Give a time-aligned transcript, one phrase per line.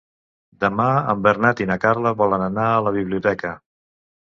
[0.63, 3.57] Demà en Bernat i na Carla volen anar a la biblioteca.